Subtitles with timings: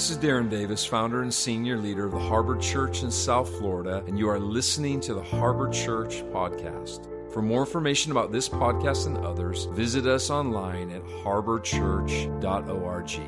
[0.00, 4.02] This is Darren Davis, founder and senior leader of the Harbor Church in South Florida,
[4.06, 7.06] and you are listening to the Harbor Church podcast.
[7.30, 13.20] For more information about this podcast and others, visit us online at harborchurch.org.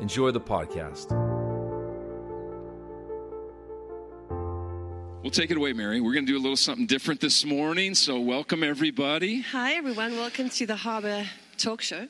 [0.00, 1.12] Enjoy the podcast.
[5.22, 6.00] We'll take it away, Mary.
[6.00, 9.42] We're going to do a little something different this morning, so welcome everybody.
[9.42, 10.16] Hi, everyone.
[10.16, 11.26] Welcome to the Harbour
[11.58, 12.08] Talk Show.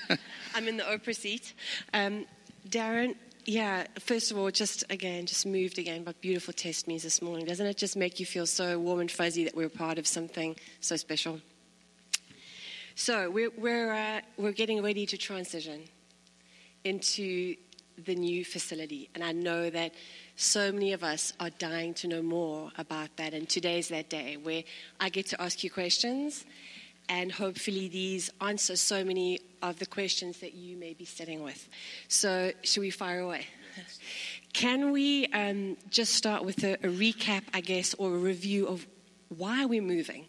[0.56, 1.54] I'm in the Oprah seat.
[1.94, 2.26] Um,
[2.68, 7.20] Darren, yeah, first of all, just again, just moved again by beautiful test testimonies this
[7.20, 7.44] morning.
[7.44, 10.54] Doesn't it just make you feel so warm and fuzzy that we're part of something
[10.80, 11.40] so special?
[12.94, 15.82] So we're, we're, uh, we're getting ready to transition
[16.84, 17.56] into
[17.98, 19.10] the new facility.
[19.14, 19.92] And I know that
[20.36, 23.34] so many of us are dying to know more about that.
[23.34, 24.62] And today's that day where
[25.00, 26.44] I get to ask you questions.
[27.08, 31.68] And hopefully, these answer so many of the questions that you may be sitting with.
[32.08, 33.46] So, should we fire away?
[34.52, 38.86] Can we um, just start with a, a recap, I guess, or a review of
[39.28, 40.26] why we're moving?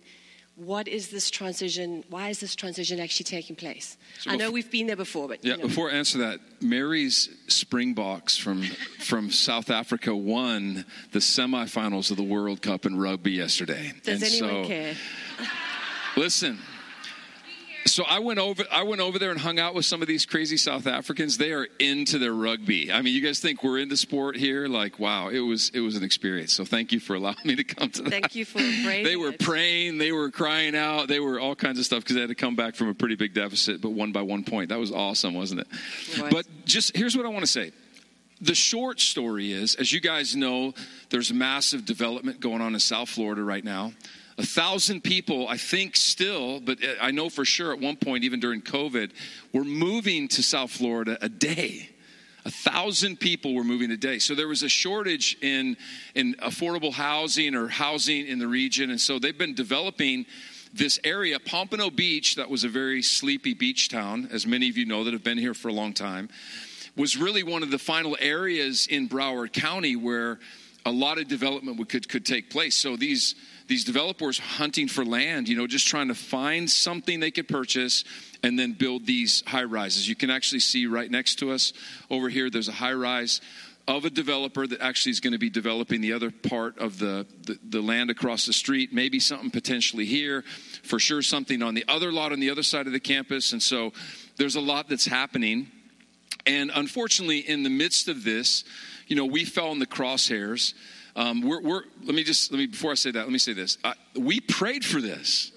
[0.56, 2.04] what is this transition?
[2.10, 3.98] Why is this transition actually taking place?
[4.20, 5.54] So I know we've been there before, but yeah.
[5.54, 5.68] You know.
[5.68, 8.62] Before I answer that, Mary's Springboks from
[9.00, 13.94] from South Africa won the semifinals of the World Cup in rugby yesterday.
[14.04, 14.96] Does and anyone so, care?
[16.16, 16.60] Listen,
[17.86, 20.26] so I went over I went over there and hung out with some of these
[20.26, 21.38] crazy South Africans.
[21.38, 22.92] They are into their rugby.
[22.92, 24.68] I mean, you guys think we're into sport here?
[24.68, 26.54] Like, wow, it was it was an experience.
[26.54, 28.10] So thank you for allowing me to come to that.
[28.10, 29.04] Thank you for praying.
[29.04, 32.22] They were praying, they were crying out, they were all kinds of stuff because they
[32.22, 34.70] had to come back from a pretty big deficit, but one by one point.
[34.70, 35.68] That was awesome, wasn't it?
[36.32, 37.72] But just here's what I want to say.
[38.40, 40.74] The short story is, as you guys know,
[41.10, 43.94] there's massive development going on in South Florida right now.
[44.38, 48.24] A thousand people, I think still, but uh, I know for sure at one point,
[48.24, 49.12] even during COVID,
[49.54, 51.90] were moving to South Florida a day.
[52.46, 54.20] A thousand people were moving a day.
[54.20, 55.78] So there was a shortage in,
[56.16, 58.90] in affordable housing or housing in the region.
[58.90, 60.26] And so they've been developing
[60.74, 64.86] this area, Pompano Beach, that was a very sleepy beach town, as many of you
[64.86, 66.30] know that have been here for a long time,
[66.98, 70.40] was really one of the final areas in Broward County where
[70.86, 72.76] a lot of development could, could take place.
[72.76, 73.36] So these
[73.68, 78.04] these developers hunting for land, you know, just trying to find something they could purchase
[78.44, 80.08] and then build these high rises.
[80.08, 81.74] You can actually see right next to us
[82.10, 83.42] over here, there's a high rise
[83.88, 87.26] of a developer that actually is going to be developing the other part of the,
[87.44, 90.44] the, the, land across the street, maybe something potentially here,
[90.84, 93.52] for sure something on the other lot on the other side of the campus.
[93.52, 93.92] And so
[94.38, 95.70] there's a lot that's happening.
[96.46, 98.64] And unfortunately, in the midst of this,
[99.08, 100.74] you know, we fell in the crosshairs.
[101.16, 103.54] Um, we're, we're, let me just, let me, before I say that, let me say
[103.54, 103.78] this.
[103.84, 105.52] Uh, we prayed for this.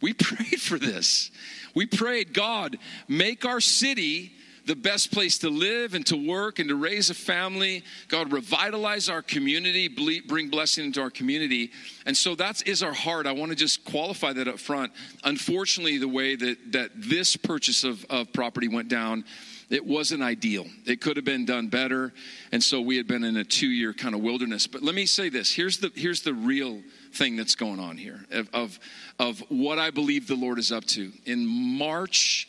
[0.00, 1.30] We prayed for this.
[1.74, 4.32] We prayed, God, make our city
[4.68, 7.82] the best place to live and to work and to raise a family.
[8.08, 11.70] God, revitalize our community, bring blessing into our community.
[12.04, 13.26] And so that is our heart.
[13.26, 14.92] I want to just qualify that up front.
[15.24, 19.24] Unfortunately, the way that, that this purchase of, of property went down,
[19.70, 20.66] it wasn't ideal.
[20.84, 22.12] It could have been done better.
[22.52, 24.66] And so we had been in a two year kind of wilderness.
[24.66, 26.82] But let me say this here's the, here's the real
[27.14, 28.78] thing that's going on here of, of,
[29.18, 31.10] of what I believe the Lord is up to.
[31.24, 32.48] In March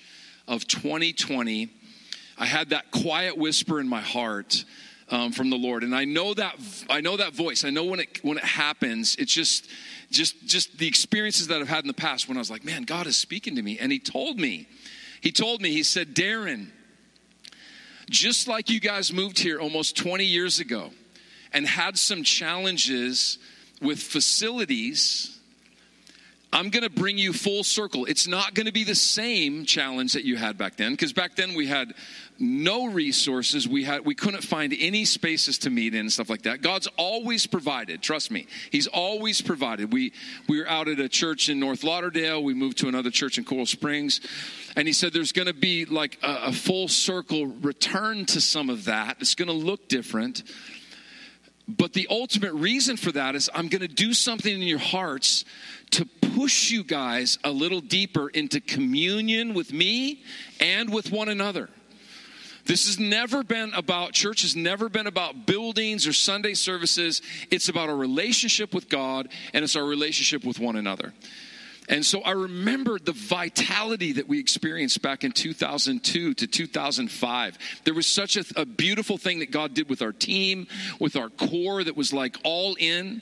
[0.50, 1.70] of 2020,
[2.40, 4.66] I had that quiet whisper in my heart.
[5.12, 7.64] Um, from the Lord, and I know that I know that voice.
[7.64, 9.68] I know when it when it happens, it's just
[10.12, 12.84] just just the experiences that I've had in the past when I was like, man,
[12.84, 14.68] God is speaking to me, and He told me,
[15.20, 16.68] He told me, He said, Darren,
[18.08, 20.92] just like you guys moved here almost 20 years ago
[21.54, 23.40] and had some challenges
[23.82, 25.39] with facilities,
[26.52, 28.06] I'm going to bring you full circle.
[28.06, 31.36] It's not going to be the same challenge that you had back then because back
[31.36, 31.94] then we had
[32.40, 33.68] no resources.
[33.68, 36.64] We had we couldn't find any spaces to meet in and stuff like that.
[36.64, 38.02] God's always provided.
[38.02, 39.94] Trust me, He's always provided.
[39.94, 40.12] We
[40.48, 42.44] we were out at a church in North Lauderdale.
[42.44, 44.20] We moved to another church in Coral Springs,
[44.76, 48.72] and He said there's going to be like a, a full circle return to some
[48.72, 49.18] of that.
[49.20, 50.44] It's going to look different.
[51.68, 55.46] But the ultimate reason for that is I'm going to do something in your hearts
[55.92, 56.06] to
[56.40, 60.24] push you guys a little deeper into communion with me
[60.62, 61.68] and with one another.
[62.64, 67.22] This has never been about, church has never been about buildings or Sunday services.
[67.52, 71.12] It's about our relationship with God and it's our relationship with one another.
[71.90, 77.58] And so I remember the vitality that we experienced back in 2002 to 2005.
[77.84, 80.68] There was such a, a, beautiful thing that God did with our team,
[81.02, 83.22] with our core that was like all in.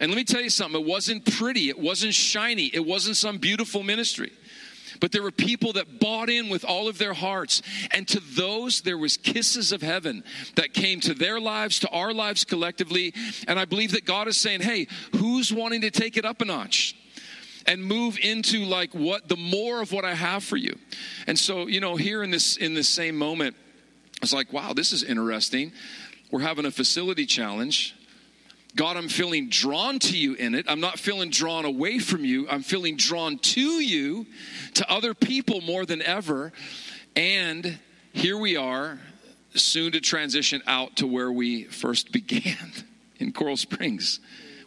[0.00, 3.38] And let me tell you something, it wasn't pretty, it wasn't shiny, it wasn't some
[3.38, 4.32] beautiful ministry.
[5.00, 7.62] But there were people that bought in with all of their hearts.
[7.92, 12.12] And to those, there was kisses of heaven that came to their lives, to our
[12.12, 13.12] lives collectively.
[13.46, 16.44] And I believe that God is saying, hey, who's wanting to take it up a
[16.44, 16.96] notch?
[17.68, 20.78] and move into like what the more of what I have for you.
[21.26, 24.72] And so, you know, here in this in this same moment, I was like, wow,
[24.72, 25.72] this is interesting.
[26.30, 27.96] We're having a facility challenge.
[28.76, 30.66] God, I'm feeling drawn to you in it.
[30.68, 32.46] I'm not feeling drawn away from you.
[32.48, 34.26] I'm feeling drawn to you,
[34.74, 36.52] to other people more than ever.
[37.16, 37.78] And
[38.12, 39.00] here we are,
[39.54, 42.72] soon to transition out to where we first began
[43.18, 44.20] in Coral Springs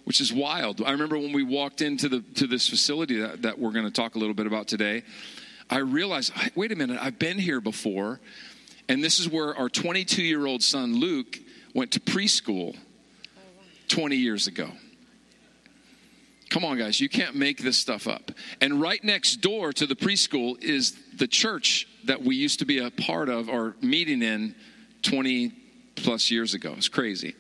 [0.06, 0.82] which is wild.
[0.82, 3.92] I remember when we walked into the to this facility that, that we're going to
[3.92, 5.04] talk a little bit about today,
[5.70, 8.20] I realized, wait a minute, I've been here before,
[8.88, 11.38] and this is where our 22 year old son Luke
[11.76, 12.76] went to preschool
[13.90, 14.72] 20 years ago.
[16.50, 18.32] Come on, guys, you can't make this stuff up.
[18.60, 22.80] And right next door to the preschool is the church that we used to be
[22.80, 24.56] a part of or meeting in
[25.04, 25.52] 20
[25.96, 26.74] plus years ago.
[26.76, 27.36] It's crazy.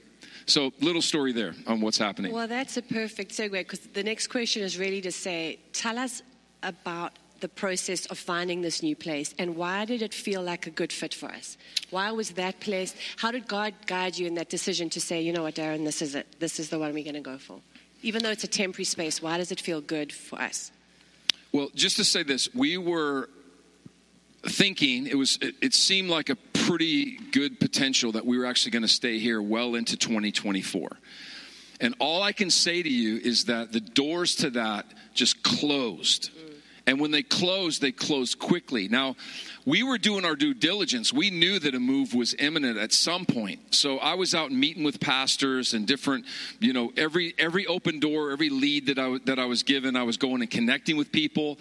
[0.45, 2.33] So, little story there on what's happening.
[2.33, 6.21] Well, that's a perfect segue because the next question is really to say, tell us
[6.63, 10.69] about the process of finding this new place and why did it feel like a
[10.69, 11.57] good fit for us?
[11.89, 12.95] Why was that place?
[13.17, 16.01] How did God guide you in that decision to say, you know what, Darren, this
[16.01, 16.27] is it.
[16.39, 17.59] This is the one we're going to go for?
[18.01, 20.71] Even though it's a temporary space, why does it feel good for us?
[21.51, 23.29] Well, just to say this, we were
[24.47, 28.71] thinking it was it, it seemed like a pretty good potential that we were actually
[28.71, 30.89] going to stay here well into 2024
[31.81, 36.31] and all i can say to you is that the doors to that just closed
[36.89, 38.87] and when they closed they closed quickly.
[38.87, 39.15] Now
[39.63, 41.13] we were doing our due diligence.
[41.13, 43.75] We knew that a move was imminent at some point.
[43.75, 46.25] So i was out meeting with pastors and different
[46.59, 50.03] you know every every open door every lead that i that i was given i
[50.03, 51.59] was going and connecting with people.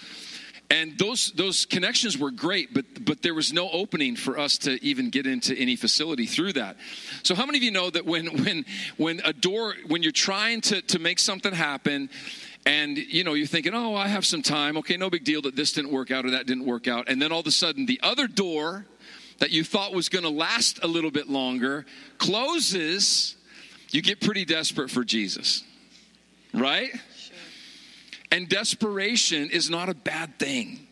[0.71, 4.83] And those those connections were great but but there was no opening for us to
[4.83, 6.77] even get into any facility through that.
[7.23, 8.65] So how many of you know that when when
[8.97, 12.09] when a door when you're trying to to make something happen
[12.67, 14.77] and you know you're thinking oh i have some time.
[14.79, 17.09] Okay no big deal that this didn't work out or that didn't work out.
[17.09, 18.87] And then all of a sudden the other door
[19.39, 21.87] that you thought was going to last a little bit longer
[22.19, 23.37] closes.
[23.91, 25.65] You get pretty desperate for jesus
[26.53, 26.91] right?
[28.31, 30.87] And desperation is not a bad thing.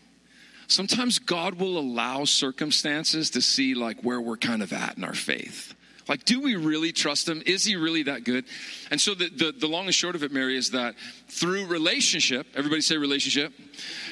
[0.69, 5.15] Sometimes God will allow circumstances to see like where we're kind of at in our
[5.15, 5.75] faith.
[6.09, 7.43] Like, do we really trust him?
[7.47, 8.45] Is he really that good?
[8.91, 10.95] And so the, the, the, long and short of it, Mary, is that
[11.29, 13.53] through relationship, everybody say relationship.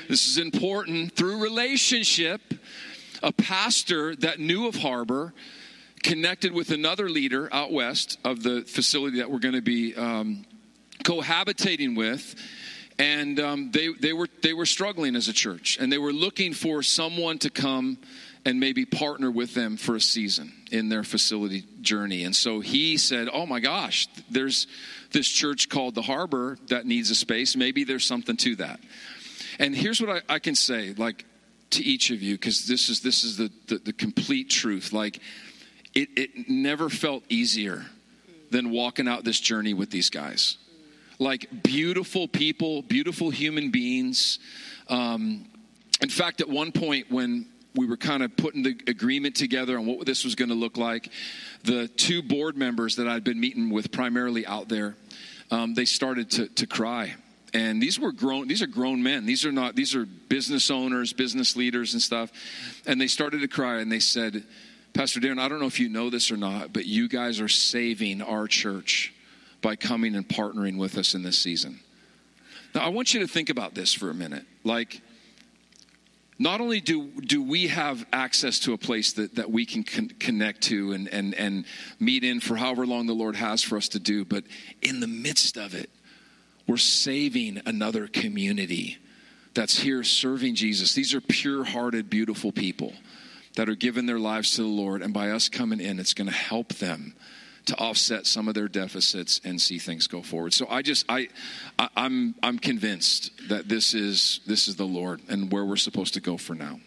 [0.08, 1.14] This is important.
[1.14, 2.40] Through relationship,
[3.22, 5.32] a pastor that knew of Harbor
[6.02, 10.44] connected with another leader out west of the facility that we're going to be um,
[11.04, 12.34] cohabitating with
[12.98, 16.52] and um, they, they, were, they were struggling as a church and they were looking
[16.52, 17.98] for someone to come
[18.44, 22.24] and maybe partner with them for a season in their facility journey.
[22.24, 24.66] And so he said oh my gosh there's
[25.12, 27.56] this church called the harbor that needs a space.
[27.56, 28.80] Maybe there's something to that.
[29.58, 31.24] And here's what i, I can say like
[31.70, 34.92] to each of you because this is this is the, the, the complete truth.
[34.92, 35.20] Like
[35.94, 37.86] it, it never felt easier
[38.50, 40.58] than walking out this journey with these guys.
[41.18, 44.38] Like beautiful people, beautiful human beings.
[44.88, 45.46] Um,
[46.00, 49.86] in fact, at one point when we were kind of putting the agreement together on
[49.86, 51.10] what this was going to look like,
[51.64, 54.94] the two board members that I'd been meeting with primarily out there,
[55.50, 57.14] um, they started to, to cry
[57.52, 61.12] and these were grown these are grown men these are not these are business owners
[61.12, 62.32] business leaders and stuff
[62.84, 64.42] and they started to cry and they said
[64.92, 67.46] pastor darren i don't know if you know this or not but you guys are
[67.46, 69.14] saving our church
[69.64, 71.80] by coming and partnering with us in this season.
[72.74, 74.44] Now, I want you to think about this for a minute.
[74.62, 75.00] Like,
[76.38, 80.10] not only do, do we have access to a place that, that we can con-
[80.18, 81.64] connect to and, and, and
[82.00, 84.44] meet in for however long the Lord has for us to do, but
[84.82, 85.90] in the midst of it,
[86.66, 88.98] we're saving another community
[89.54, 90.94] that's here serving Jesus.
[90.94, 92.92] These are pure hearted, beautiful people
[93.56, 96.28] that are giving their lives to the Lord, and by us coming in, it's going
[96.28, 97.14] to help them
[97.66, 100.52] to offset some of their deficits and see things go forward.
[100.52, 101.28] So I just I,
[101.78, 106.14] I I'm I'm convinced that this is this is the Lord and where we're supposed
[106.14, 106.80] to go for now.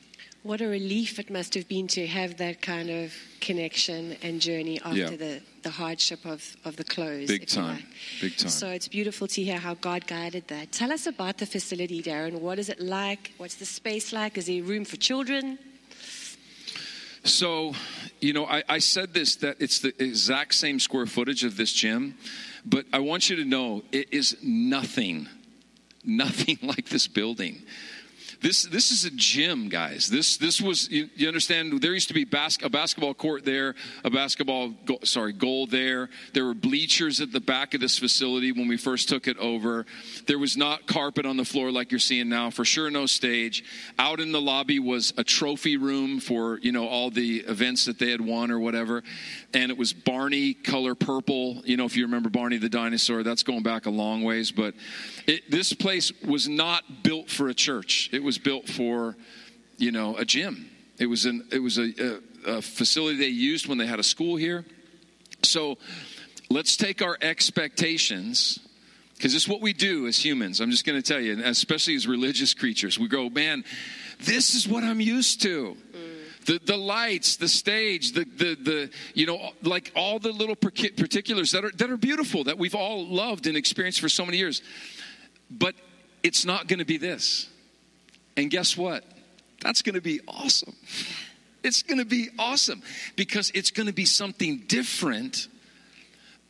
[0.44, 4.80] What a relief it must have been to have that kind of connection and journey
[4.80, 5.10] after yeah.
[5.10, 7.28] the, the hardship of, of the close.
[7.28, 7.84] Big time.
[8.22, 8.50] Big time.
[8.50, 10.72] So it's beautiful to hear how God guided that.
[10.72, 12.40] Tell us about the facility, Darren.
[12.40, 13.34] What is it like?
[13.36, 14.38] What's the space like?
[14.38, 15.60] Is there room for children?
[17.28, 17.74] So,
[18.22, 21.74] you know, I, I, said this that it's the exact same square footage of this
[21.74, 22.18] gym,
[22.66, 25.28] but I want you to know it is nothing,
[26.06, 27.64] nothing like this building.
[28.40, 30.08] This this is a gym, guys.
[30.08, 31.82] This this was you, you understand.
[31.82, 36.10] There used to be bas- a basketball court there, a basketball go- sorry goal there.
[36.34, 39.86] There were bleachers at the back of this facility when we first took it over.
[40.28, 42.52] There was not carpet on the floor like you're seeing now.
[42.52, 43.64] For sure, no stage.
[43.98, 47.98] Out in the lobby was a trophy room for you know all the events that
[47.98, 49.04] they had won or whatever,
[49.56, 51.64] and it was Barney color purple.
[51.66, 54.52] You know if you remember Barney the dinosaur, that's going back a long ways.
[54.52, 54.76] But
[55.26, 58.10] it, this place was not built for a church.
[58.14, 59.16] It was built for,
[59.78, 60.70] you know, a gym.
[61.00, 64.04] It was an it was a, a, a facility they used when they had a
[64.04, 64.66] school here.
[65.44, 65.78] So
[66.50, 68.60] let's take our expectations
[69.16, 70.60] because it's what we do as humans.
[70.60, 73.64] I'm just going to tell you, especially as religious creatures, we go, man,
[74.20, 75.76] this is what I'm used to.
[75.92, 76.46] Mm.
[76.46, 81.52] The, the lights, the stage, the, the, the, you know, like all the little particulars
[81.52, 84.62] that are, that are beautiful that we've all loved and experienced for so many years.
[85.50, 85.76] But
[86.24, 87.50] it's not going to be this.
[88.38, 89.04] And guess what?
[89.62, 90.76] That's going to be awesome.
[91.64, 92.84] It's going to be awesome
[93.16, 95.48] because it's going to be something different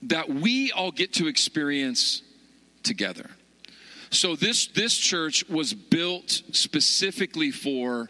[0.04, 2.22] that we all get to experience
[2.84, 3.30] together.
[4.10, 8.10] So this this church was built specifically for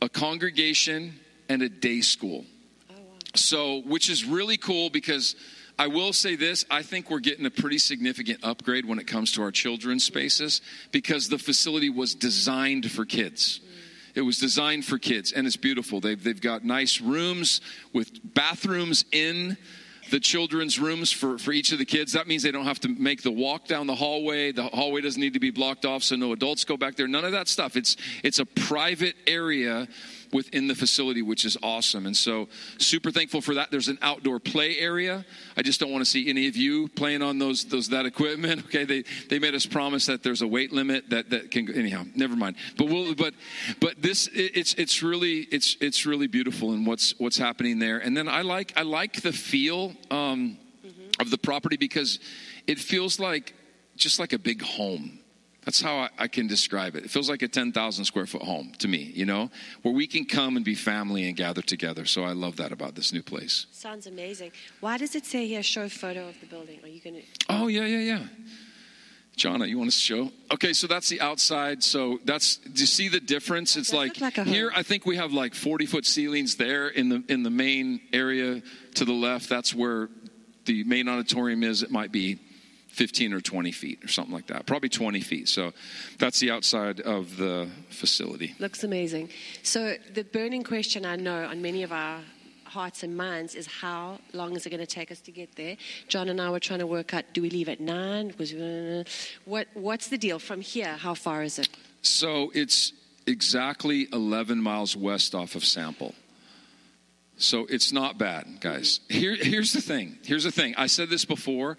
[0.00, 2.44] a congregation and a day school.
[2.90, 3.16] Oh, wow.
[3.34, 5.34] So which is really cool because
[5.78, 9.32] I will say this I think we're getting a pretty significant upgrade when it comes
[9.32, 13.60] to our children's spaces because the facility was designed for kids.
[14.14, 16.00] It was designed for kids and it's beautiful.
[16.00, 17.60] They've, they've got nice rooms
[17.92, 19.56] with bathrooms in
[20.10, 22.12] the children's rooms for, for each of the kids.
[22.12, 24.52] That means they don't have to make the walk down the hallway.
[24.52, 27.06] The hallway doesn't need to be blocked off so no adults go back there.
[27.06, 27.76] None of that stuff.
[27.76, 29.86] It's, it's a private area
[30.32, 32.06] within the facility, which is awesome.
[32.06, 33.70] And so, super thankful for that.
[33.70, 35.24] There's an outdoor play area.
[35.56, 38.66] I just don't want to see any of you playing on those those that equipment.
[38.68, 42.04] Okay, they they made us promise that there's a weight limit that that can anyhow.
[42.14, 42.56] Never mind.
[42.76, 43.32] But we'll but
[43.80, 47.98] but this it's it's really it's it's really beautiful and what's what's happening there.
[47.98, 51.20] And then I like I like the feel um, mm-hmm.
[51.20, 52.18] of the property because
[52.66, 53.54] it feels like
[53.96, 55.18] just like a big home
[55.68, 57.04] that's how I, I, can describe it.
[57.04, 59.50] It feels like a 10,000 square foot home to me, you know,
[59.82, 62.06] where we can come and be family and gather together.
[62.06, 63.66] So I love that about this new place.
[63.70, 64.52] Sounds amazing.
[64.80, 66.80] Why does it say here, show a photo of the building?
[66.82, 67.22] Are you going to?
[67.50, 68.26] Oh, yeah, yeah, yeah.
[69.36, 70.30] Jonna, you want to show?
[70.50, 71.82] Okay, so that's the outside.
[71.82, 73.76] So that's do you see the difference?
[73.76, 74.72] It's like, like here.
[74.74, 78.62] I think we have like forty foot ceilings there in the in the main area
[78.94, 79.48] to the left.
[79.48, 80.08] That's where
[80.64, 81.84] the main auditorium is.
[81.84, 82.40] It might be
[82.98, 84.66] 15 or 20 feet or something like that.
[84.66, 85.48] Probably 20 feet.
[85.48, 85.72] So
[86.18, 88.56] that's the outside of the facility.
[88.58, 89.28] Looks amazing.
[89.62, 92.18] So the burning question I know on many of our
[92.64, 95.76] hearts and minds is how long is it going to take us to get there?
[96.08, 98.34] John and I were trying to work out do we leave at nine?
[99.44, 100.96] What, what's the deal from here?
[100.96, 101.68] How far is it?
[102.02, 102.92] So it's
[103.28, 106.16] exactly 11 miles west off of Sample.
[107.36, 108.98] So it's not bad, guys.
[109.08, 110.18] Here, here's the thing.
[110.24, 110.74] Here's the thing.
[110.76, 111.78] I said this before.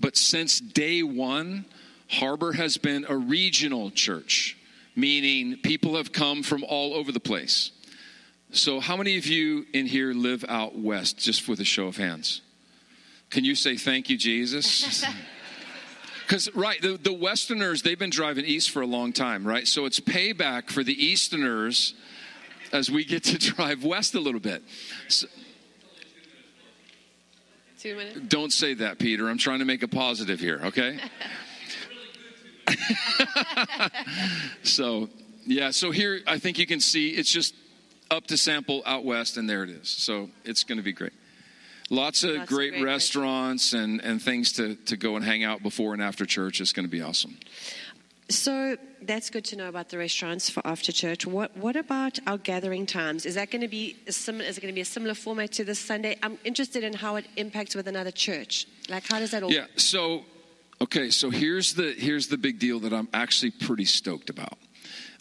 [0.00, 1.64] But since day one,
[2.08, 4.56] Harbor has been a regional church,
[4.94, 7.72] meaning people have come from all over the place.
[8.52, 11.96] So, how many of you in here live out west, just with a show of
[11.96, 12.42] hands?
[13.30, 15.04] Can you say thank you, Jesus?
[16.26, 19.64] Because, right, the, the Westerners, they've been driving east for a long time, right?
[19.64, 21.94] So, it's payback for the Easterners
[22.72, 24.64] as we get to drive west a little bit.
[25.06, 25.28] So,
[27.78, 28.20] Two minutes?
[28.28, 29.28] Don't say that, Peter.
[29.28, 30.98] I'm trying to make a positive here, okay?
[34.62, 35.08] so,
[35.44, 37.54] yeah, so here I think you can see it's just
[38.10, 39.88] up to Sample out west, and there it is.
[39.88, 41.12] So it's going to be great.
[41.88, 45.44] Lots of Lots great, of great restaurants and, and things to, to go and hang
[45.44, 46.60] out before and after church.
[46.60, 47.38] It's going to be awesome.
[48.28, 51.26] So that's good to know about the restaurants for after church.
[51.26, 53.24] What what about our gathering times?
[53.24, 54.44] Is that going to be similar?
[54.44, 56.16] Is it going to be a similar format to this Sunday?
[56.22, 58.66] I'm interested in how it impacts with another church.
[58.88, 59.52] Like how does that all?
[59.52, 59.66] Yeah.
[59.76, 60.24] So
[60.80, 61.10] okay.
[61.10, 64.58] So here's the here's the big deal that I'm actually pretty stoked about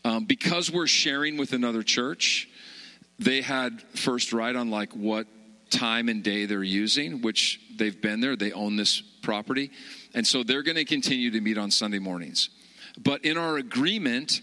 [0.03, 2.49] um, because we're sharing with another church.
[3.19, 5.27] They had first right on like what
[5.69, 8.35] time and day they're using, which they've been there.
[8.35, 9.69] They own this property,
[10.15, 12.49] and so they're going to continue to meet on Sunday mornings.
[12.97, 14.41] But in our agreement,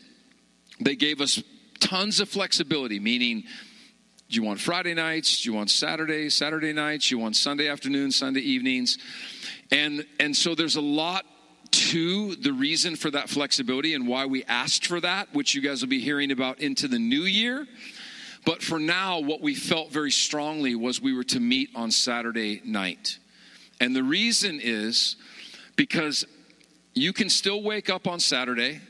[0.80, 1.42] they gave us
[1.80, 3.44] tons of flexibility, meaning,
[4.28, 5.42] do you want Friday nights?
[5.42, 7.09] Do you want Saturday, Saturday nights?
[7.09, 8.99] Do you want Sunday afternoons, Sunday evenings?
[9.71, 11.26] And, and so there's a lot
[11.71, 15.82] to the reason for that flexibility and why we asked for that, which you guys
[15.82, 17.66] will be hearing about into the new year.
[18.44, 22.61] But for now, what we felt very strongly was we were to meet on Saturday
[22.64, 23.18] night.
[23.80, 25.16] And the reason is
[25.76, 26.25] because
[26.94, 28.80] you can still wake up on Saturday,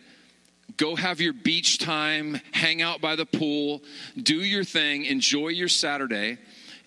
[0.76, 3.82] Go have your beach time, hang out by the pool,
[4.20, 6.38] do your thing, enjoy your Saturday.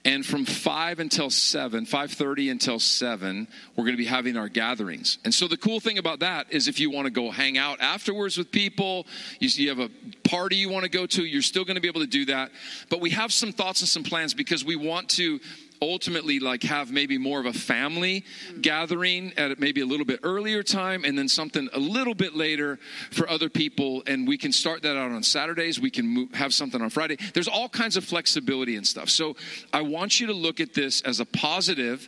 [0.04, 5.18] And from 5 until 7, 5:30 until 7, we're going to be having our gatherings.
[5.24, 7.82] And so the cool thing about that is if you want to go hang out
[7.82, 9.08] afterwards with people,
[9.40, 9.90] you, you have a
[10.24, 12.52] party you want to go to, you're still going to be able to do that.
[12.90, 15.40] But we have some thoughts and some plans because we want to
[15.82, 18.62] ultimately like have maybe more of a family mm.
[18.62, 22.80] gathering at maybe a little bit earlier time and then something a little bit later
[23.12, 24.04] for other people.
[24.08, 25.80] And we can start that out on saturdays.
[25.80, 27.18] We can move, have something on friday.
[27.34, 29.10] There's all kinds of flexibility and stuff.
[29.10, 29.36] So
[29.74, 32.08] i want you to look at this as a positive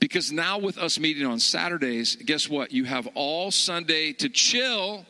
[0.00, 2.72] because now with us meeting on saturdays guess what?
[2.72, 5.06] You have all sunday to chill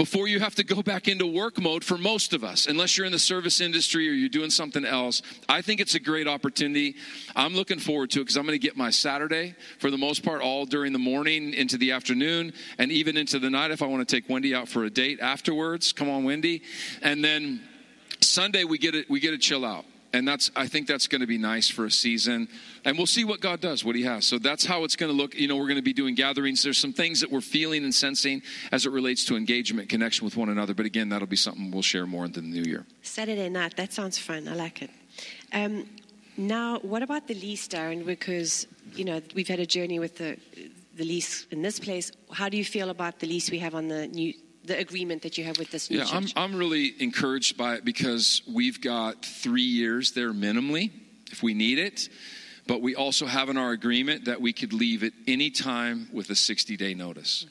[0.00, 3.04] before you have to go back into work mode for most of us, unless you're
[3.04, 5.20] in the service industry or you're doing something else.
[5.46, 6.96] I think it's a great opportunity.
[7.36, 10.24] I'm looking forward to it because I'm going to get my Saturday for the most
[10.24, 13.86] part all during the morning into the afternoon and even into the night if I
[13.88, 15.92] want to take Wendy out for a date afterwards.
[15.92, 16.62] Come on, Wendy.
[17.02, 17.60] And then
[18.22, 21.20] Sunday we get it we get to chill out and that's i think that's going
[21.20, 22.48] to be nice for a season
[22.84, 25.16] and we'll see what god does what he has so that's how it's going to
[25.16, 27.84] look you know we're going to be doing gatherings there's some things that we're feeling
[27.84, 31.36] and sensing as it relates to engagement connection with one another but again that'll be
[31.36, 34.48] something we'll share more in the new year Saturday night, that sounds fun.
[34.48, 34.90] I like it.
[35.52, 35.86] Um,
[36.36, 38.06] now, what about the lease, Darren?
[38.06, 40.36] Because, you know, we've had a journey with the,
[40.96, 42.12] the lease in this place.
[42.32, 44.32] How do you feel about the lease we have on the new,
[44.64, 46.26] the agreement that you have with this new yeah I'm.
[46.36, 50.90] I'm really encouraged by it because we've got three years there minimally
[51.30, 52.08] if we need it
[52.66, 56.30] but we also have in our agreement that we could leave at any time with
[56.30, 57.46] a 60 day notice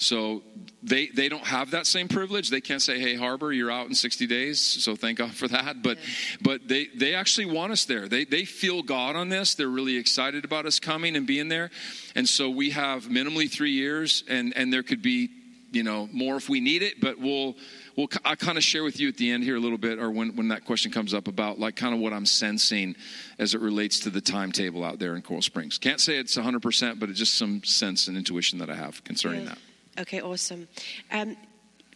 [0.00, 0.44] so
[0.80, 2.50] they they don't have that same privilege.
[2.50, 5.82] They can't say, "Hey, Harbor, you're out in 60 days." So thank God for that.
[5.82, 5.98] But
[6.40, 8.08] but they they actually want us there.
[8.08, 9.56] They they feel God on this.
[9.56, 11.70] They're really excited about us coming and being there.
[12.14, 15.30] And so we have minimally three years, and and there could be
[15.72, 17.00] you know more if we need it.
[17.00, 17.56] But we'll
[17.96, 20.10] we'll I kind of share with you at the end here a little bit, or
[20.10, 22.96] when when that question comes up about like kind of what I'm sensing
[23.38, 25.78] as it relates to the timetable out there in Coral Springs.
[25.78, 29.02] Can't say it's 100, percent but it's just some sense and intuition that I have
[29.04, 29.48] concerning Yeah.
[29.50, 29.58] that.
[30.02, 30.68] Okay, awesome.
[31.10, 31.36] Um,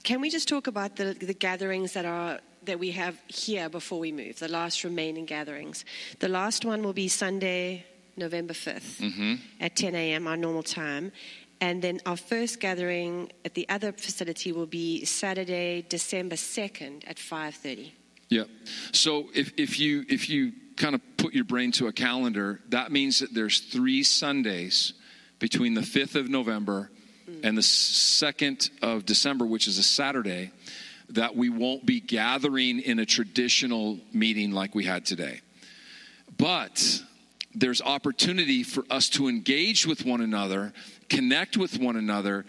[0.02, 4.00] can we just talk about the, the gatherings that are that we have here before
[4.00, 4.38] we move?
[4.40, 5.85] The last remaining gatherings.
[6.18, 7.85] The last one will be Sunday,
[8.16, 10.26] November 5th at 10 a.m.
[10.26, 11.12] our normal time,
[11.62, 17.18] and then our first gathering at the other facility will be Saturday, December 2nd at
[17.18, 17.92] 5:30.
[18.29, 18.44] Yeah.
[18.90, 22.90] So if, if you if you kind of put your brain to a calendar, that
[22.90, 24.94] means that there's three Sundays
[25.38, 26.90] between the fifth of November
[27.29, 27.44] mm.
[27.44, 30.51] and the second of December, which is a Saturday,
[31.11, 35.40] that we won't be gathering in a traditional meeting like we had today.
[36.38, 37.03] But
[37.55, 40.72] there's opportunity for us to engage with one another,
[41.12, 42.44] connect with one another,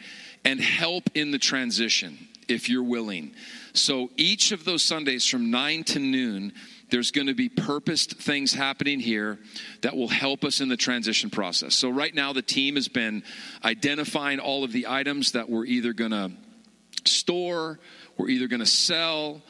[0.46, 3.34] and help in the transition if you're willing.
[3.74, 6.54] So each of those Sundays from 9 to noon,
[6.90, 9.40] there's going to be purposed things happening here
[9.82, 11.76] that will help us in the transition process.
[11.76, 13.24] So right now, the team has been
[13.64, 16.32] identifying all of the items that we're either going to
[17.06, 17.80] store,
[18.18, 19.42] we're either going to sell,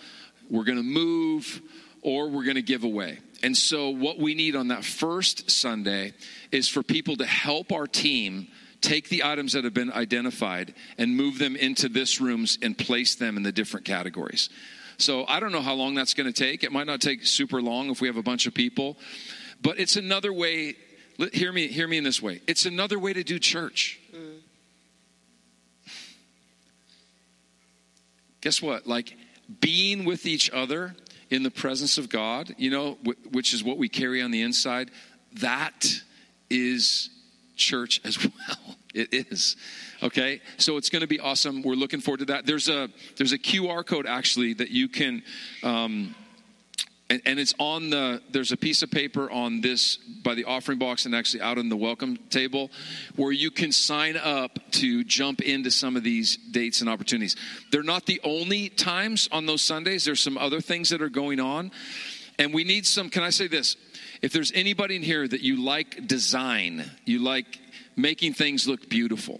[0.49, 1.61] we're going to move,
[2.01, 3.19] or we're going to give away.
[3.41, 6.13] And so, what we need on that first Sunday
[6.51, 8.47] is for people to help our team
[8.83, 13.15] take the items that have been identified and move them into this rooms and place
[13.15, 14.49] them in the different categories.
[14.97, 16.63] So, I don't know how long that's going to take.
[16.63, 18.97] It might not take super long if we have a bunch of people,
[19.61, 20.75] but it's another way.
[21.31, 22.41] Hear me, hear me in this way.
[22.47, 23.99] It's another way to do church.
[24.13, 24.33] Mm.
[28.43, 28.85] guess what?
[28.85, 29.15] Like
[29.61, 30.95] being with each other
[31.29, 32.97] in the presence of God, you know,
[33.31, 34.91] which is what we carry on the inside,
[35.39, 35.87] that
[36.49, 37.09] is
[37.55, 38.75] church as well.
[38.93, 39.55] It is.
[40.03, 40.41] Okay?
[40.57, 41.63] So it's going to be awesome.
[41.63, 42.45] We're looking forward to that.
[42.45, 45.23] There's a there's a QR code actually that you can
[45.63, 46.15] um,
[47.13, 50.79] and, and it's on the there's a piece of paper on this by the offering
[50.79, 52.71] box and actually out on the welcome table
[53.15, 57.35] where you can sign up to jump into some of these dates and opportunities
[57.71, 61.39] they're not the only times on those sundays there's some other things that are going
[61.39, 61.71] on
[62.39, 63.75] and we need some can i say this
[64.23, 67.59] if there's anybody in here that you like design you like
[67.95, 69.39] making things look beautiful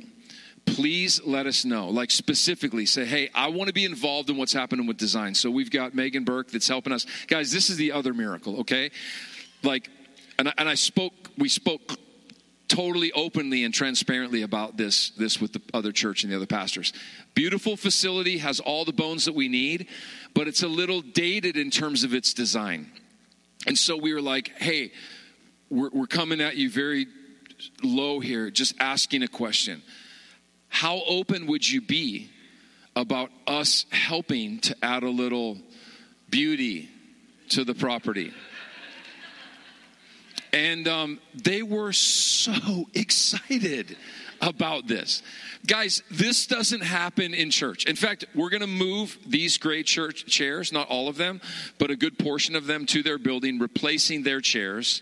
[0.66, 1.90] please let us know.
[1.90, 5.36] Like specifically, say, hey, I want to be involved in what's happening with design.
[5.36, 7.06] So we've got Megan Burke that's helping us.
[7.28, 8.92] Guys, this is the other miracle, okay?
[9.62, 9.90] Like,
[10.40, 11.98] and I, and I spoke, we spoke
[12.68, 16.92] totally openly and transparently about this this with the other church and the other pastors.
[17.36, 19.88] Beautiful facility has all the bones that we need,
[20.34, 22.92] but it's a little dated in terms of its design.
[23.66, 24.92] And so we were like, hey,
[25.70, 27.08] we're, we're coming at you very
[27.82, 29.82] low here, just asking a question.
[30.68, 32.30] How open would you be
[32.96, 35.58] about us helping to add a little
[36.30, 36.90] beauty
[37.50, 38.34] to the property.
[40.52, 43.98] And um, they were so excited
[44.42, 45.22] about this.
[45.66, 47.86] Guys, this doesn't happen in church.
[47.86, 51.42] In fact, we're going to move these great church chairs, not all of them,
[51.78, 55.02] but a good portion of them to their building, replacing their chairs.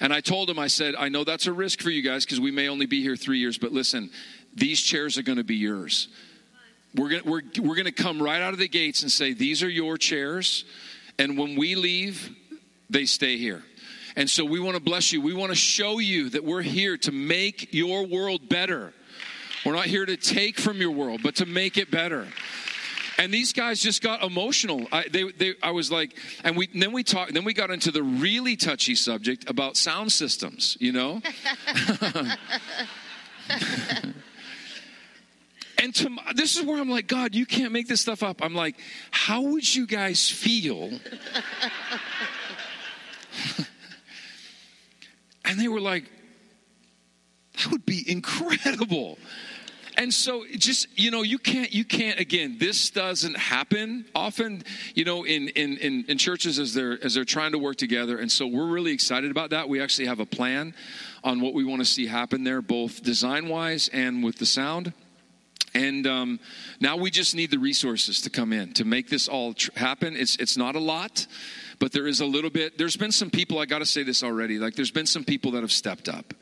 [0.00, 2.40] And I told them, I said, I know that's a risk for you guys because
[2.40, 4.10] we may only be here three years, but listen,
[4.54, 6.08] these chairs are going to be yours.
[6.94, 9.62] We're going we're, we're going to come right out of the gates and say, These
[9.62, 10.64] are your chairs.
[11.18, 12.34] And when we leave,
[12.90, 13.62] they stay here.
[14.16, 15.20] And so we want to bless you.
[15.20, 18.92] We want to show you that we're here to make your world better.
[19.64, 22.28] We're not here to take from your world, but to make it better.
[23.18, 24.86] And these guys just got emotional.
[24.92, 27.32] I, they, they, I was like, and we then we talked.
[27.32, 30.76] Then we got into the really touchy subject about sound systems.
[30.80, 31.22] You know.
[35.78, 38.42] and to, this is where I'm like, God, you can't make this stuff up.
[38.42, 38.76] I'm like,
[39.12, 40.90] how would you guys feel?
[45.54, 46.10] and they were like,
[47.56, 49.18] that would be incredible.
[49.96, 54.64] And so just you know you can't you can't again this doesn't happen often
[54.96, 58.18] you know in in in, in churches as they're as they're trying to work together.
[58.18, 59.68] And so we're really excited about that.
[59.68, 60.74] We actually have a plan
[61.22, 64.92] on what we want to see happen there both design wise and with the sound.
[65.72, 66.40] And um,
[66.80, 70.16] now we just need the resources to come in to make this all tr- happen.
[70.16, 71.28] It's it's not a lot
[71.84, 74.22] but there is a little bit there's been some people i got to say this
[74.22, 76.32] already like there's been some people that have stepped up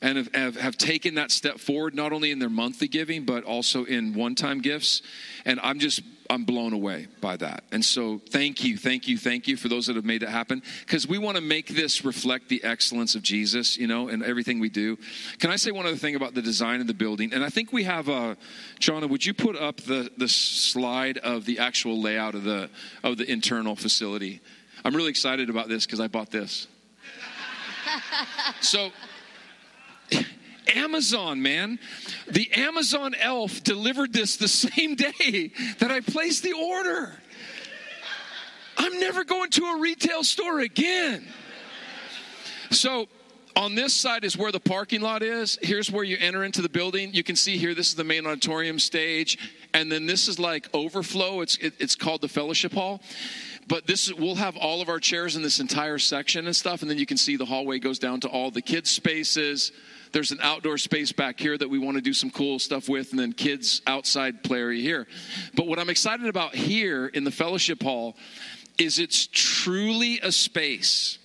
[0.00, 3.44] and have, have, have, taken that step forward, not only in their monthly giving, but
[3.44, 5.02] also in one time gifts.
[5.44, 7.64] And I'm just, I'm blown away by that.
[7.72, 10.62] And so thank you, thank you, thank you for those that have made it happen.
[10.80, 14.60] Because we want to make this reflect the excellence of Jesus, you know, and everything
[14.60, 14.98] we do.
[15.38, 17.32] Can I say one other thing about the design of the building?
[17.32, 18.34] And I think we have, uh,
[18.80, 22.70] Jonna, would you put up the, the slide of the actual layout of the,
[23.02, 24.40] of the internal facility?
[24.86, 26.68] I'm really excited about this because I bought this.
[28.60, 28.92] so,
[30.76, 31.80] Amazon, man.
[32.30, 37.12] The Amazon elf delivered this the same day that I placed the order.
[38.78, 41.26] I'm never going to a retail store again.
[42.70, 43.08] So,
[43.56, 45.58] on this side is where the parking lot is.
[45.62, 47.12] Here's where you enter into the building.
[47.12, 49.36] You can see here, this is the main auditorium stage.
[49.74, 51.40] And then this is like overflow.
[51.40, 53.00] It's, it, it's called the fellowship hall.
[53.68, 56.82] But this we'll have all of our chairs in this entire section and stuff.
[56.82, 59.72] And then you can see the hallway goes down to all the kids' spaces,
[60.12, 63.10] there's an outdoor space back here that we want to do some cool stuff with,
[63.10, 65.06] and then kids' outside play area here.
[65.54, 68.16] But what I'm excited about here in the fellowship hall
[68.78, 71.18] is it's truly a space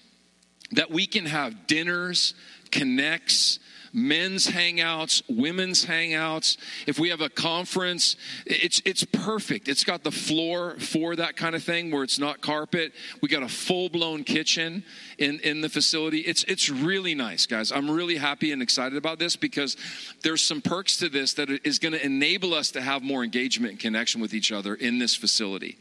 [0.71, 2.33] that we can have dinners,
[2.71, 3.59] connects,
[3.93, 6.57] men's hangouts, women's hangouts.
[6.87, 9.67] If we have a conference, it's it's perfect.
[9.67, 12.93] It's got the floor for that kind of thing where it's not carpet.
[13.21, 14.83] We got a full-blown kitchen
[15.17, 16.19] in in the facility.
[16.19, 17.71] It's it's really nice, guys.
[17.71, 19.77] I'm really happy and excited about this because
[20.23, 23.71] there's some perks to this that is going to enable us to have more engagement
[23.71, 25.77] and connection with each other in this facility.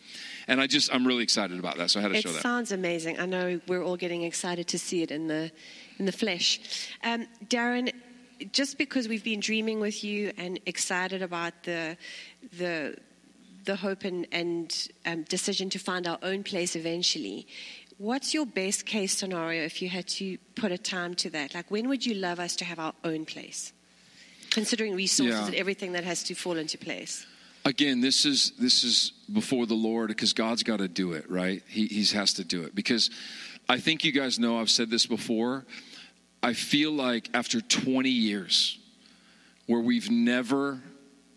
[0.49, 1.91] And I just I'm really excited about that.
[1.91, 2.39] So I had to it show that.
[2.39, 3.19] It sounds amazing.
[3.19, 5.51] I know we're all getting excited to see it in the
[5.99, 6.61] in the flesh.
[7.05, 7.93] Um, Darren,
[8.53, 11.97] just because we've been dreaming with you and excited about the
[12.57, 12.97] the
[13.65, 17.47] the hope and, and um, decision to find our own place eventually.
[17.99, 21.55] What's your best case scenario if you had to put a time to that?
[21.55, 23.73] Like, when would you love us to have our own place,
[24.51, 25.47] considering resources yeah.
[25.47, 27.27] and everything that has to fall into place?
[27.65, 31.63] Again, this is this is before the Lord because God's got to do it, right?
[31.69, 33.11] He, he has to do it because
[33.69, 35.65] I think you guys know I've said this before
[36.43, 38.79] I feel like after 20 years
[39.67, 40.81] where we've never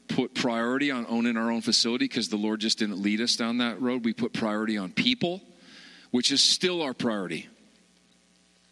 [0.08, 3.58] put priority on owning our own facility because the Lord just didn't lead us down
[3.58, 5.42] that road, we put priority on people,
[6.12, 7.48] which is still our priority.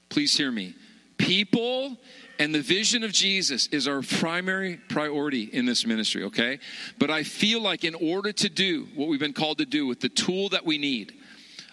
[0.10, 0.76] Please hear me.
[1.18, 1.98] People
[2.42, 6.60] and the vision of Jesus is our primary priority in this ministry, okay?
[6.98, 10.00] But I feel like in order to do what we've been called to do with
[10.00, 11.14] the tool that we need,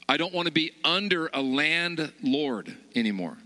[0.08, 3.38] I don't want to be under a landlord anymore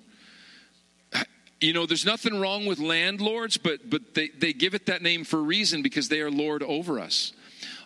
[1.62, 5.24] you know, there's nothing wrong with landlords, but but they, they give it that name
[5.24, 7.32] for a reason because they are Lord over us.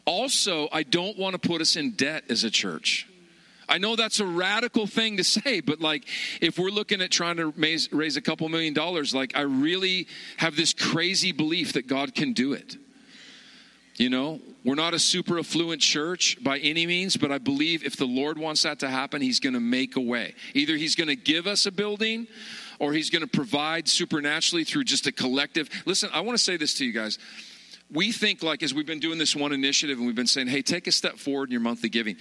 [0.07, 3.07] Also, I don't want to put us in debt as a church.
[3.68, 6.05] I know that's a radical thing to say, but like
[6.40, 10.07] if we're looking at trying to raise, raise a couple million dollars, like I really
[10.37, 12.76] have this crazy belief that God can do it.
[13.96, 17.96] You know, we're not a super affluent church by any means, but I believe if
[17.96, 20.35] the Lord wants that to happen, He's going to make a way.
[20.52, 22.26] Either He's going to give us a building
[22.79, 25.68] or he's going to provide supernaturally through just a collective.
[25.87, 27.18] Listen, I want to say this to you guys.
[27.90, 30.62] we think like as we've been doing this one initiative and we've been saying, hey,
[30.62, 32.16] take a step forward in your monthly giving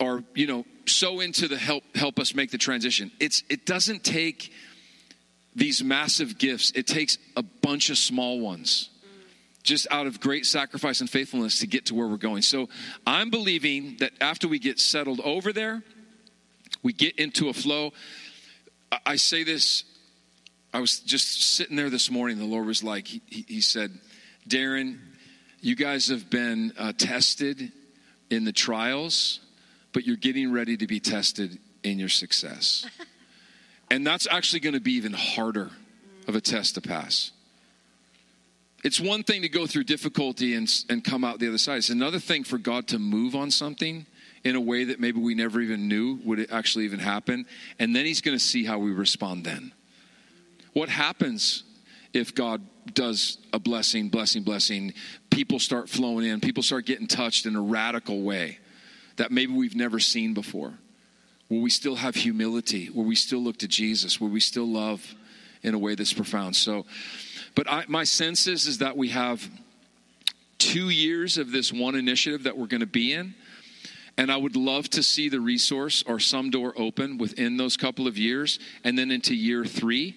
[0.00, 3.12] or you know so into the help help us make the transition.
[3.20, 4.52] It's it doesn't take
[5.54, 6.72] these massive gifts.
[6.74, 8.88] It takes a bunch of small ones
[9.62, 12.42] just out of great sacrifice and faithfulness to get to where we're going.
[12.42, 12.68] So
[13.06, 15.82] i'm believing that after we get settled over there
[16.82, 17.92] we get into a flow.
[18.90, 19.84] I, I say this
[20.72, 23.90] i was just sitting there this morning the lord was like he, he said
[24.48, 24.98] darren
[25.60, 27.70] you guys have been uh, tested
[28.30, 29.40] in the trials
[29.92, 32.86] but you're getting ready to be tested in your success.
[33.90, 35.70] and that's actually going to be even harder
[36.28, 37.32] of a test to pass.
[38.82, 41.78] It's one thing to go through difficulty and, and come out the other side.
[41.78, 44.06] It's another thing for God to move on something
[44.42, 47.44] in a way that maybe we never even knew would actually even happen.
[47.78, 49.72] And then He's going to see how we respond then.
[50.72, 51.64] What happens
[52.14, 52.62] if God
[52.94, 54.94] does a blessing, blessing, blessing?
[55.28, 58.58] People start flowing in, people start getting touched in a radical way
[59.16, 60.74] that maybe we've never seen before,
[61.48, 65.14] where we still have humility, where we still look to Jesus, where we still love
[65.62, 66.56] in a way that's profound.
[66.56, 66.86] So,
[67.54, 69.48] but I, my sense is, is that we have
[70.58, 73.34] two years of this one initiative that we're going to be in.
[74.16, 78.06] And I would love to see the resource or some door open within those couple
[78.06, 78.58] of years.
[78.84, 80.16] And then into year three,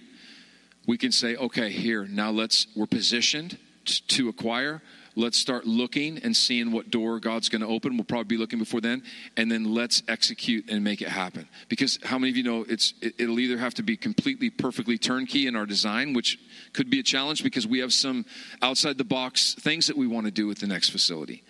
[0.86, 4.82] we can say, okay, here, now let's, we're positioned to acquire
[5.16, 7.96] let's start looking and seeing what door God's going to open.
[7.96, 9.04] We'll probably be looking before then,
[9.38, 11.48] and then let's execute and make it happen.
[11.70, 14.98] Because how many of you know it's it, will either have to be completely perfectly
[14.98, 16.40] turnkey in our design, which
[16.74, 18.26] could be a challenge because we have some
[18.62, 21.44] outside the box things that we want to do with the next facility.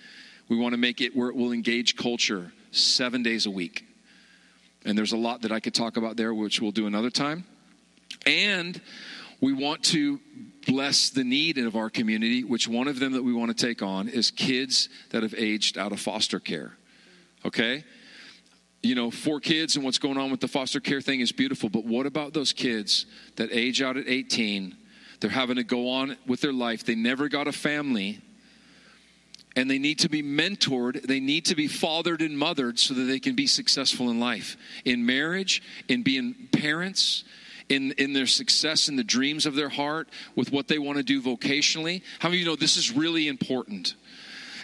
[0.50, 3.86] We want to make it where it will engage culture seven days a week.
[4.86, 7.46] And there's a lot that I could talk about there, which we'll do another time.
[8.26, 8.80] And
[9.44, 10.22] we want to
[10.66, 13.82] bless the need of our community, which one of them that we want to take
[13.82, 16.78] on is kids that have aged out of foster care.
[17.44, 17.84] Okay?
[18.82, 21.68] You know, four kids and what's going on with the foster care thing is beautiful,
[21.68, 24.78] but what about those kids that age out at 18?
[25.20, 26.86] They're having to go on with their life.
[26.86, 28.22] They never got a family
[29.58, 31.06] and they need to be mentored.
[31.06, 34.56] They need to be fathered and mothered so that they can be successful in life,
[34.86, 37.26] in marriage, in being parents,
[37.70, 41.04] in, in their success in the dreams of their heart with what they want to
[41.04, 42.02] do vocationally.
[42.20, 43.96] How many of you know this is really important?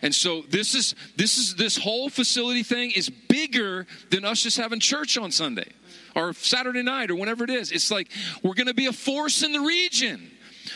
[0.02, 4.58] And so this is this is this whole facility thing is bigger than us just
[4.58, 5.68] having church on Sunday
[6.16, 7.72] or Saturday night or whenever it is.
[7.72, 8.10] It's like
[8.44, 10.32] we're going to be a force in the region,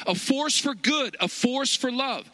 [0.05, 2.29] a force for good, a force for love.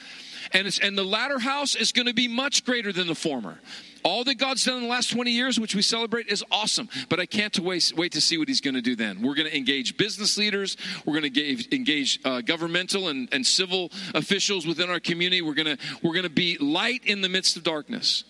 [0.52, 3.60] And, it's, and the latter house is going to be much greater than the former.
[4.04, 6.90] All that God's done in the last 20 years, which we celebrate, is awesome.
[7.10, 9.22] But I can't wait, wait to see what He's going to do then.
[9.22, 10.78] We're going to engage business leaders.
[11.06, 15.42] We're going to engage uh, governmental and, and civil officials within our community.
[15.42, 18.24] We're going we're going to be light in the midst of darkness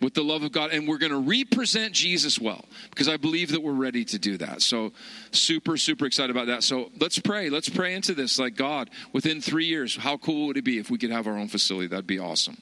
[0.00, 3.52] with the love of God, and we're going to represent Jesus well because I believe
[3.52, 4.60] that we're ready to do that.
[4.62, 4.92] So,
[5.30, 6.62] super, super excited about that.
[6.62, 7.48] So, let's pray.
[7.48, 8.38] Let's pray into this.
[8.38, 11.36] Like, God, within three years, how cool would it be if we could have our
[11.36, 11.86] own facility?
[11.86, 12.58] That'd be awesome.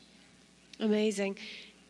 [0.80, 1.36] Amazing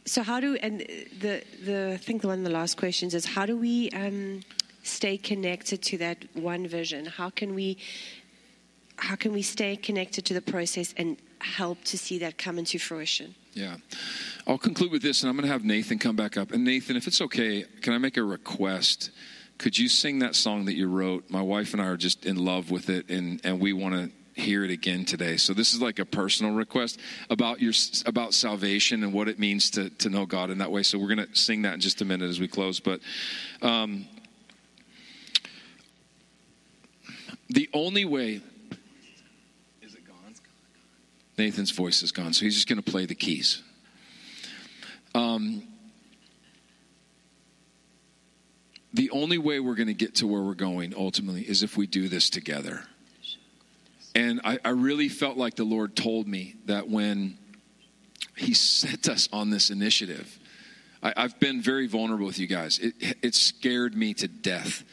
[0.07, 3.25] so how do and the the I think the one of the last questions is
[3.25, 4.41] how do we um,
[4.83, 7.07] stay connected to that one vision?
[7.07, 7.79] How can we
[8.97, 12.79] how can we stay connected to the process and help to see that come into
[12.79, 13.35] fruition?
[13.55, 13.77] Yeah.
[14.47, 16.53] I'll conclude with this and I'm going to have Nathan come back up.
[16.53, 19.11] And Nathan, if it's okay, can I make a request?
[19.59, 21.31] Could you sing that song that you wrote?
[21.31, 24.11] My wife and I are just in love with it and and we want to
[24.35, 25.37] hear it again today.
[25.37, 26.99] So this is like a personal request
[27.31, 27.73] about your
[28.07, 30.83] about salvation and what it means to to know God in that way.
[30.83, 32.81] So we're going to sing that in just a minute as we close.
[32.81, 33.01] But
[33.63, 34.07] um,
[37.49, 38.41] the only way
[39.83, 40.35] is it gone?
[41.39, 43.63] Nathan's voice is gone, so he's just going to play the keys.
[45.15, 45.63] Um,
[48.93, 51.87] the only way we're going to get to where we're going ultimately is if we
[51.87, 52.85] do this together.
[54.15, 57.39] And I, I really felt like the Lord told me that when
[58.37, 60.39] He sent us on this initiative,
[61.03, 62.79] I, have been very vulnerable with you guys.
[62.79, 64.85] It, it scared me to death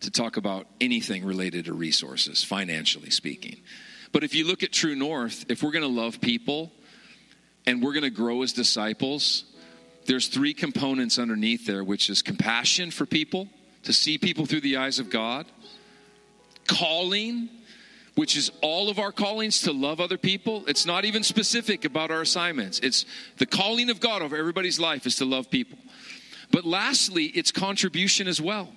[0.00, 3.60] to talk about anything related to resources, financially speaking.
[4.12, 6.72] But if you look at True North, if we're going to love people
[7.66, 9.44] and we're going to grow as disciples,
[10.06, 13.48] there's three components underneath there, which is compassion for people,
[13.82, 15.46] to see people through the eyes of God,
[16.66, 17.48] calling,
[18.18, 20.64] which is all of our callings to love other people.
[20.66, 22.80] It's not even specific about our assignments.
[22.80, 25.78] It's the calling of God over everybody's life is to love people.
[26.50, 28.72] But lastly, it's contribution as well.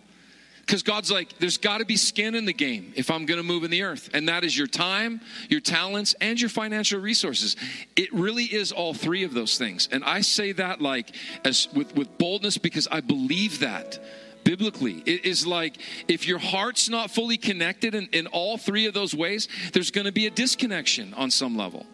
[0.60, 3.44] Because God's like, there's got to be skin in the game if I'm going to
[3.44, 4.12] move in the earth.
[4.14, 7.56] And that is your time, your talents, and your financial resources.
[7.96, 9.90] It really is all three of those things.
[9.92, 13.98] And I say that like as with, with boldness because I believe that
[14.44, 15.04] biblically.
[15.06, 15.78] It is like
[16.08, 20.06] if your heart's not fully connected in, in all three of those ways, there's going
[20.06, 21.86] to be a disconnection on some level.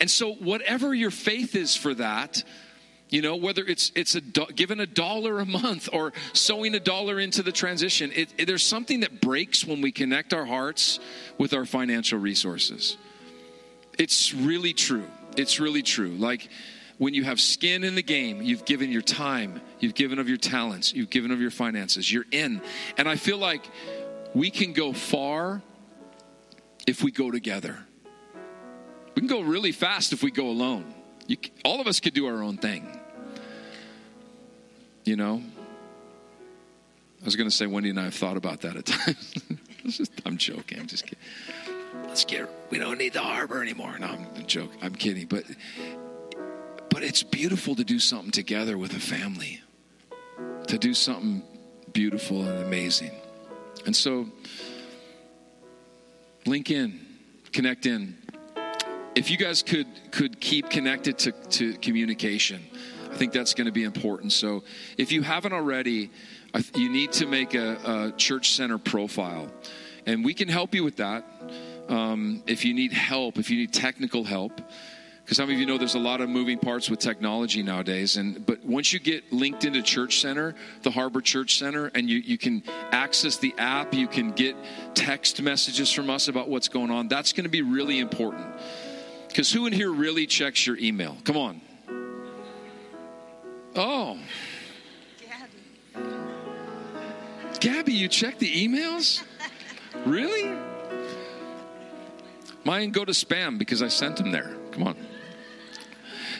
[0.00, 2.42] And so, whatever your faith is for that,
[3.10, 6.80] you know whether it's it's a do, given a dollar a month or sowing a
[6.80, 11.00] dollar into the transition it, it, there's something that breaks when we connect our hearts
[11.36, 12.96] with our financial resources
[13.98, 16.48] it's really true it's really true like
[17.00, 20.36] when you have skin in the game you've given your time you've given of your
[20.36, 22.60] talents you've given of your finances you're in
[22.98, 23.64] and i feel like
[24.34, 25.62] we can go far
[26.86, 27.78] if we go together
[29.14, 30.94] we can go really fast if we go alone
[31.26, 33.00] you, all of us could do our own thing
[35.04, 35.42] you know?
[37.20, 39.34] I was going to say Wendy and I have thought about that at times.
[39.86, 40.80] just, I'm joking.
[40.80, 41.18] I'm just kidding.
[42.06, 42.48] Let's get.
[42.70, 43.98] We don't need the harbor anymore.
[43.98, 44.78] No, I'm joking.
[44.80, 45.26] I'm kidding.
[45.26, 45.44] But
[46.90, 49.60] but it's beautiful to do something together with a family.
[50.68, 51.42] To do something
[51.92, 53.12] beautiful and amazing.
[53.86, 54.26] And so
[56.46, 57.00] link in,
[57.52, 58.16] connect in.
[59.14, 62.60] If you guys could could keep connected to, to communication
[63.10, 64.32] I think that's going to be important.
[64.32, 64.62] So
[64.96, 66.10] if you haven't already,
[66.74, 69.50] you need to make a, a church center profile.
[70.06, 71.24] And we can help you with that.
[71.88, 74.60] Um, if you need help, if you need technical help,
[75.30, 78.44] because some of you know there's a lot of moving parts with technology nowadays and
[78.44, 82.36] but once you get linked into church center the harbor church center and you, you
[82.36, 84.56] can access the app you can get
[84.92, 88.44] text messages from us about what's going on that's going to be really important
[89.28, 91.60] because who in here really checks your email come on
[93.76, 94.18] Oh.
[95.94, 96.08] Gabby.
[97.60, 99.22] Gabby, you check the emails?
[100.04, 100.50] really?
[102.64, 104.56] Mine go to spam because I sent them there.
[104.72, 104.96] Come on.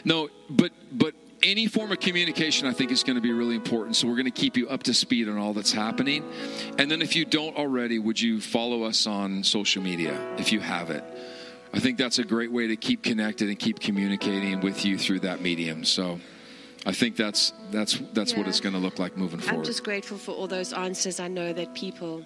[0.03, 3.95] No, but but any form of communication I think is going to be really important.
[3.95, 6.23] So we're going to keep you up to speed on all that's happening.
[6.77, 10.59] And then if you don't already, would you follow us on social media if you
[10.59, 11.03] have it?
[11.73, 15.21] I think that's a great way to keep connected and keep communicating with you through
[15.21, 15.85] that medium.
[15.85, 16.19] So
[16.85, 18.39] I think that's that's that's yeah.
[18.39, 19.59] what it's going to look like moving forward.
[19.59, 21.19] I'm just grateful for all those answers.
[21.19, 22.25] I know that people,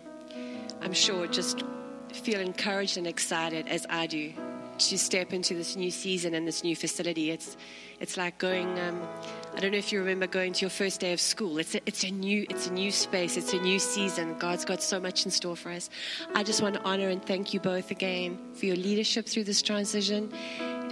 [0.81, 1.63] I'm sure, just
[2.11, 4.33] feel encouraged and excited as I do
[4.77, 7.31] to step into this new season and this new facility.
[7.31, 7.57] It's
[7.99, 8.77] it's like going.
[8.79, 9.01] Um,
[9.55, 11.57] I don't know if you remember going to your first day of school.
[11.57, 13.37] It's a, it's a new it's a new space.
[13.37, 14.37] It's a new season.
[14.37, 15.89] God's got so much in store for us.
[16.33, 19.61] I just want to honor and thank you both again for your leadership through this
[19.61, 20.33] transition,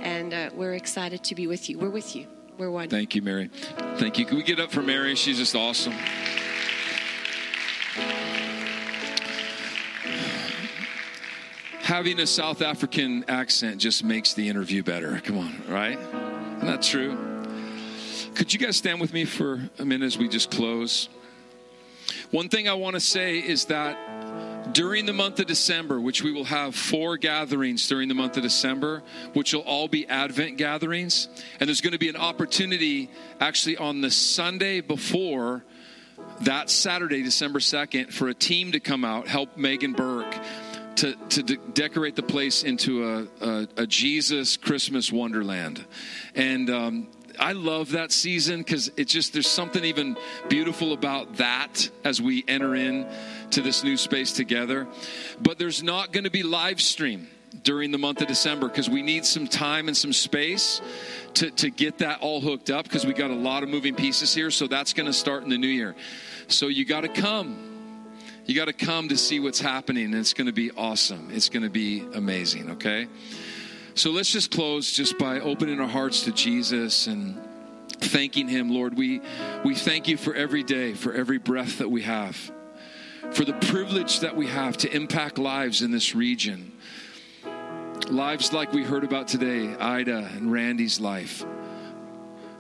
[0.02, 1.78] and uh, we're excited to be with you.
[1.78, 2.28] We're with you.
[2.58, 2.90] We're one.
[2.90, 3.50] Thank you, Mary.
[3.98, 4.26] Thank you.
[4.26, 5.16] Can we get up for Mary?
[5.16, 5.94] She's just awesome.
[11.94, 15.22] Having a South African accent just makes the interview better.
[15.24, 16.00] Come on, right?
[16.00, 17.16] Isn't that true?
[18.34, 21.08] Could you guys stand with me for a minute as we just close?
[22.32, 26.32] One thing I want to say is that during the month of December, which we
[26.32, 29.04] will have four gatherings during the month of December,
[29.34, 31.30] which will all be Advent gatherings.
[31.60, 35.64] And there's going to be an opportunity actually on the Sunday before
[36.42, 40.36] that Saturday, December 2nd, for a team to come out, help Megan Burke
[40.96, 45.86] to, to de- decorate the place into a, a, a, Jesus Christmas wonderland.
[46.36, 47.08] And um,
[47.40, 50.18] I love that season because it's just there's something even
[50.50, 53.08] beautiful about that as we enter in
[53.52, 54.88] to this new space together.
[55.42, 57.28] But there's not going to be live stream
[57.64, 60.82] during the month of December because we need some time and some space
[61.36, 64.34] to, to get that all hooked up because we got a lot of moving pieces
[64.34, 64.52] here.
[64.52, 65.96] So that's going to start in the new year.
[66.48, 67.73] So you got to come.
[68.46, 71.30] You got to come to see what's happening, and it's going to be awesome.
[71.32, 73.08] It's going to be amazing, okay?
[73.96, 77.40] So let's just close just by opening our hearts to Jesus and
[77.88, 78.98] thanking him, Lord.
[78.98, 79.22] We
[79.64, 82.36] we thank you for every day, for every breath that we have.
[83.32, 86.74] For the privilege that we have to impact lives in this region.
[88.10, 91.46] Lives like we heard about today, Ida and Randy's life.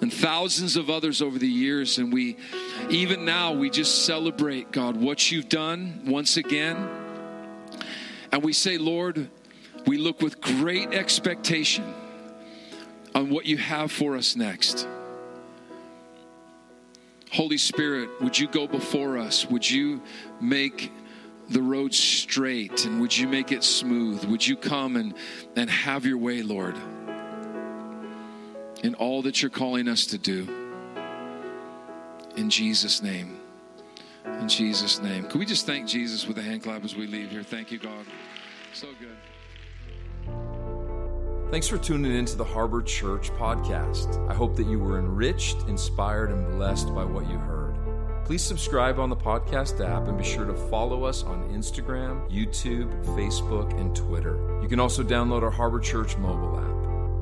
[0.04, 1.97] And thousands of others over the years.
[1.97, 2.36] And we,
[2.89, 6.89] even now, we just celebrate, God, what you've done once again.
[8.34, 9.30] And we say, Lord,
[9.88, 11.86] we look with great expectation
[13.16, 14.89] on what you have for us next.
[17.32, 19.45] Holy Spirit, would you go before us?
[19.49, 20.01] Would you
[20.41, 20.91] make
[21.47, 24.26] the road straight and would you make it smooth?
[24.26, 25.14] Would you come and,
[25.56, 26.76] and have your way, Lord,
[28.84, 30.48] in all that you're calling us to do?
[32.36, 33.40] In Jesus' name.
[34.26, 35.26] In Jesus' name.
[35.26, 37.44] Can we just thank Jesus with a hand clap as we leave here?
[37.44, 38.06] Thank you, God.
[38.74, 39.18] So good.
[41.52, 44.30] Thanks for tuning in to the Harbor Church podcast.
[44.30, 47.76] I hope that you were enriched, inspired, and blessed by what you heard.
[48.26, 52.90] Please subscribe on the podcast app and be sure to follow us on Instagram, YouTube,
[53.06, 54.60] Facebook, and Twitter.
[54.62, 56.83] You can also download our Harbor Church mobile app.